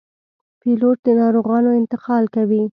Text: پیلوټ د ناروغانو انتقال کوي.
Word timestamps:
پیلوټ 0.59 0.97
د 1.05 1.07
ناروغانو 1.21 1.69
انتقال 1.79 2.23
کوي. 2.35 2.63